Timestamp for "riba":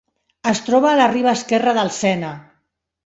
1.11-1.31